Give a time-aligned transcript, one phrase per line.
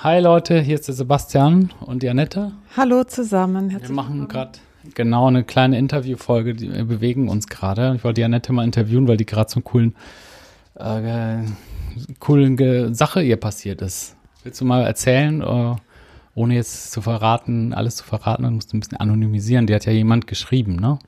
[0.00, 2.52] Hi Leute, hier ist der Sebastian und die Annette.
[2.76, 3.68] Hallo zusammen.
[3.68, 4.52] Wir machen gerade
[4.94, 6.54] genau eine kleine Interviewfolge.
[6.54, 7.94] Die, wir bewegen uns gerade.
[7.96, 9.96] Ich wollte die Annette mal interviewen, weil die gerade so einen coolen,
[10.76, 11.42] äh,
[12.20, 14.14] coolen Sache ihr passiert ist.
[14.44, 15.74] Willst du mal erzählen, äh,
[16.36, 19.66] ohne jetzt zu verraten, alles zu verraten, dann musst du ein bisschen anonymisieren.
[19.66, 21.00] Die hat ja jemand geschrieben, ne?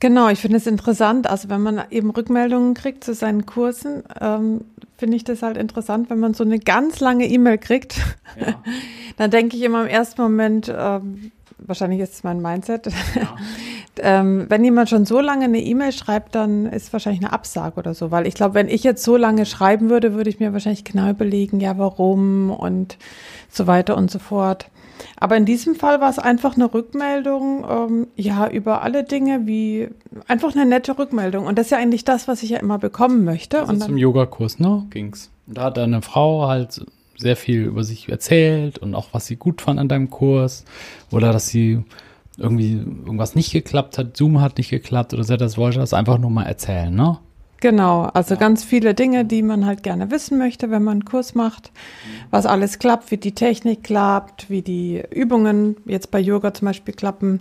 [0.00, 1.28] Genau, ich finde es interessant.
[1.28, 4.62] Also wenn man eben Rückmeldungen kriegt zu seinen Kursen, ähm,
[4.96, 7.96] finde ich das halt interessant, wenn man so eine ganz lange E-Mail kriegt.
[8.38, 8.62] Ja.
[9.18, 13.36] Dann denke ich immer im ersten Moment, ähm, wahrscheinlich ist es mein Mindset, ja.
[13.98, 17.92] ähm, wenn jemand schon so lange eine E-Mail schreibt, dann ist wahrscheinlich eine Absage oder
[17.92, 18.10] so.
[18.10, 21.10] Weil ich glaube, wenn ich jetzt so lange schreiben würde, würde ich mir wahrscheinlich genau
[21.10, 22.96] überlegen, ja, warum und
[23.50, 24.70] so weiter und so fort.
[25.16, 29.88] Aber in diesem Fall war es einfach eine Rückmeldung, ähm, ja, über alle Dinge, wie
[30.26, 31.46] einfach eine nette Rückmeldung.
[31.46, 33.60] Und das ist ja eigentlich das, was ich ja immer bekommen möchte.
[33.60, 35.30] Also und zum Yogakurs, ne, ging's.
[35.46, 36.84] Da hat eine Frau halt
[37.16, 40.64] sehr viel über sich erzählt und auch was sie gut fand an deinem Kurs
[41.10, 41.84] oder dass sie
[42.38, 46.18] irgendwie irgendwas nicht geklappt hat, Zoom hat nicht geklappt oder so, das wollte das einfach
[46.18, 47.18] nur mal erzählen, ne?
[47.60, 48.40] Genau, also ja.
[48.40, 51.70] ganz viele Dinge, die man halt gerne wissen möchte, wenn man einen Kurs macht,
[52.30, 56.94] was alles klappt, wie die Technik klappt, wie die Übungen jetzt bei Yoga zum Beispiel
[56.94, 57.40] klappen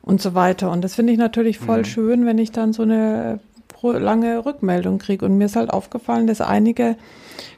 [0.00, 0.70] und so weiter.
[0.70, 1.84] Und das finde ich natürlich voll mhm.
[1.84, 3.40] schön, wenn ich dann so eine
[3.82, 5.24] lange Rückmeldung kriege.
[5.24, 6.96] Und mir ist halt aufgefallen, dass einige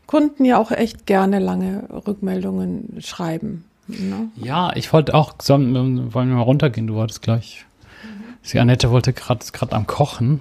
[0.07, 3.65] Kunden ja auch echt gerne lange Rückmeldungen schreiben.
[3.87, 4.29] Ne?
[4.37, 7.65] Ja, ich wollte auch, wollen wir mal runtergehen, du wolltest gleich.
[8.03, 8.49] Mhm.
[8.53, 10.41] Die Annette wollte gerade am Kochen.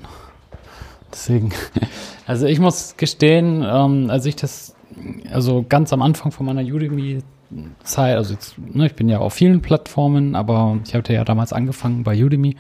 [1.20, 1.52] Deswegen,
[2.28, 4.74] also ich muss gestehen, ähm, als ich das,
[5.32, 9.62] also ganz am Anfang von meiner Udemy-Zeit, also jetzt, ne, ich bin ja auf vielen
[9.62, 12.56] Plattformen, aber ich hatte ja damals angefangen bei Udemy.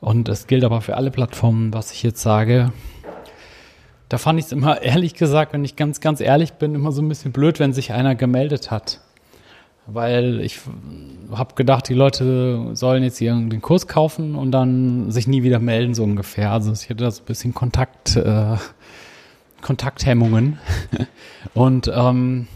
[0.00, 2.72] Und es gilt aber für alle Plattformen, was ich jetzt sage.
[4.08, 7.02] Da fand ich es immer, ehrlich gesagt, wenn ich ganz, ganz ehrlich bin, immer so
[7.02, 9.00] ein bisschen blöd, wenn sich einer gemeldet hat
[9.86, 10.60] weil ich
[11.32, 15.58] habe gedacht, die Leute sollen jetzt hier den Kurs kaufen und dann sich nie wieder
[15.58, 16.52] melden, so ungefähr.
[16.52, 18.56] Also ich hatte da so ein bisschen Kontakt, äh,
[19.60, 20.58] Kontakthemmungen.
[21.54, 22.46] und ähm,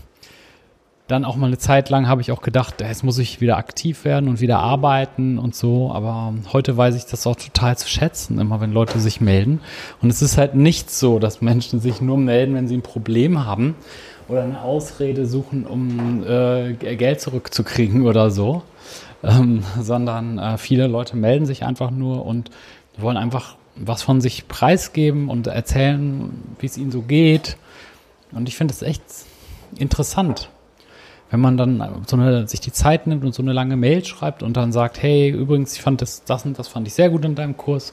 [1.09, 4.05] dann auch mal eine Zeit lang habe ich auch gedacht, jetzt muss ich wieder aktiv
[4.05, 5.93] werden und wieder arbeiten und so.
[5.93, 9.61] Aber heute weiß ich das auch total zu schätzen, immer wenn Leute sich melden.
[10.03, 13.45] Und es ist halt nicht so, dass Menschen sich nur melden, wenn sie ein Problem
[13.45, 13.77] haben
[14.29, 18.63] oder eine Ausrede suchen, um äh, Geld zurückzukriegen oder so,
[19.23, 22.51] ähm, sondern äh, viele Leute melden sich einfach nur und
[22.97, 27.57] wollen einfach was von sich preisgeben und erzählen, wie es ihnen so geht.
[28.33, 29.03] Und ich finde es echt
[29.77, 30.49] interessant,
[31.31, 34.43] wenn man dann so eine, sich die Zeit nimmt und so eine lange Mail schreibt
[34.43, 37.25] und dann sagt, hey, übrigens, ich fand das, das und das fand ich sehr gut
[37.25, 37.93] in deinem Kurs.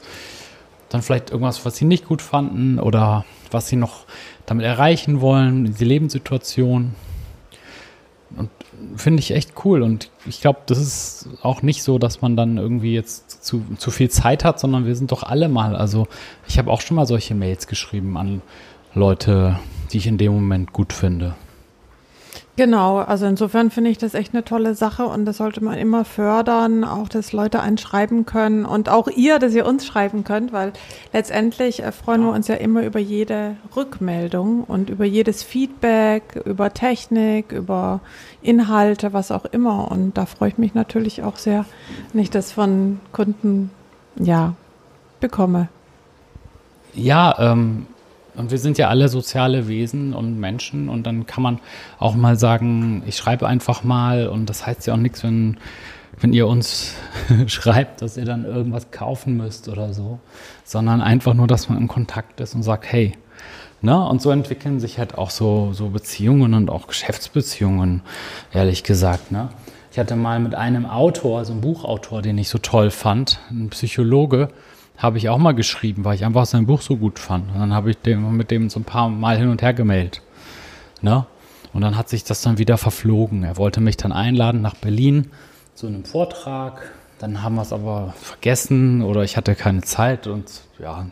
[0.94, 4.04] Dann vielleicht irgendwas, was sie nicht gut fanden oder was sie noch
[4.46, 6.94] damit erreichen wollen, die Lebenssituation.
[8.36, 8.48] Und
[8.94, 9.82] finde ich echt cool.
[9.82, 13.90] Und ich glaube, das ist auch nicht so, dass man dann irgendwie jetzt zu, zu
[13.90, 15.74] viel Zeit hat, sondern wir sind doch alle mal.
[15.74, 16.06] Also
[16.46, 18.40] ich habe auch schon mal solche Mails geschrieben an
[18.94, 19.58] Leute,
[19.90, 21.34] die ich in dem Moment gut finde.
[22.56, 26.04] Genau, also insofern finde ich das echt eine tolle Sache und das sollte man immer
[26.04, 30.52] fördern, auch dass Leute einen schreiben können und auch ihr, dass ihr uns schreiben könnt,
[30.52, 30.72] weil
[31.12, 36.72] letztendlich äh, freuen wir uns ja immer über jede Rückmeldung und über jedes Feedback, über
[36.72, 37.98] Technik, über
[38.40, 39.90] Inhalte, was auch immer.
[39.90, 41.64] Und da freue ich mich natürlich auch sehr,
[42.12, 43.72] wenn ich das von Kunden
[44.14, 44.54] ja
[45.18, 45.68] bekomme.
[46.92, 47.86] Ja, ähm,
[48.36, 51.60] und wir sind ja alle soziale Wesen und Menschen und dann kann man
[51.98, 55.58] auch mal sagen, ich schreibe einfach mal und das heißt ja auch nichts, wenn,
[56.20, 56.94] wenn ihr uns
[57.46, 60.18] schreibt, dass ihr dann irgendwas kaufen müsst oder so,
[60.64, 63.12] sondern einfach nur, dass man in Kontakt ist und sagt, hey,
[63.80, 64.04] ne?
[64.04, 68.02] Und so entwickeln sich halt auch so, so Beziehungen und auch Geschäftsbeziehungen,
[68.52, 69.50] ehrlich gesagt, ne?
[69.92, 73.70] Ich hatte mal mit einem Autor, also einem Buchautor, den ich so toll fand, ein
[73.70, 74.48] Psychologe,
[74.96, 77.52] habe ich auch mal geschrieben, weil ich einfach sein Buch so gut fand.
[77.52, 80.22] Und dann habe ich dem, mit dem so ein paar Mal hin und her gemeldet.
[81.00, 81.26] Ne?
[81.72, 83.42] Und dann hat sich das dann wieder verflogen.
[83.42, 85.30] Er wollte mich dann einladen nach Berlin
[85.74, 86.92] zu einem Vortrag.
[87.18, 91.06] Dann haben wir es aber vergessen oder ich hatte keine Zeit und ja.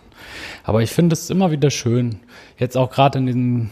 [0.65, 2.21] Aber ich finde es immer wieder schön.
[2.59, 3.71] Jetzt auch gerade in den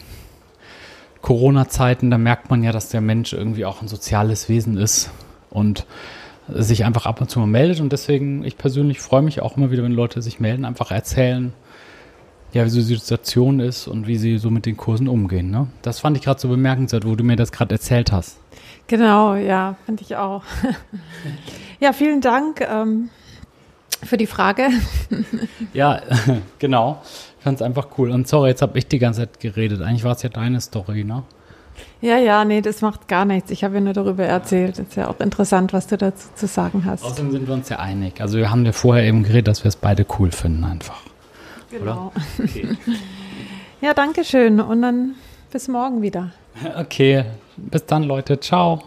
[1.21, 5.11] Corona-Zeiten, da merkt man ja, dass der Mensch irgendwie auch ein soziales Wesen ist.
[5.49, 5.85] Und
[6.53, 7.79] sich einfach ab und zu mal meldet.
[7.79, 11.53] Und deswegen, ich persönlich freue mich auch immer wieder, wenn Leute sich melden, einfach erzählen,
[12.53, 15.51] ja, wie so die Situation ist und wie sie so mit den Kursen umgehen.
[15.51, 15.67] Ne?
[15.81, 18.39] Das fand ich gerade so bemerkenswert, wo du mir das gerade erzählt hast.
[18.87, 20.43] Genau, ja, fand ich auch.
[21.79, 23.09] ja, vielen Dank ähm,
[24.03, 24.69] für die Frage.
[25.73, 26.01] ja,
[26.59, 27.01] genau.
[27.37, 28.11] Ich fand es einfach cool.
[28.11, 29.81] Und sorry, jetzt habe ich die ganze Zeit geredet.
[29.81, 31.23] Eigentlich war es ja deine Story, ne?
[32.01, 33.51] Ja, ja, nee, das macht gar nichts.
[33.51, 34.79] Ich habe ja nur darüber erzählt.
[34.79, 37.03] Das ist ja auch interessant, was du dazu zu sagen hast.
[37.03, 38.21] Außerdem sind wir uns ja einig.
[38.21, 41.01] Also wir haben ja vorher eben geredet, dass wir es beide cool finden einfach.
[41.69, 42.11] Genau.
[42.39, 42.67] Okay.
[43.81, 44.59] ja, danke schön.
[44.59, 45.15] Und dann
[45.51, 46.31] bis morgen wieder.
[46.77, 47.25] Okay,
[47.55, 48.39] bis dann Leute.
[48.39, 48.83] Ciao.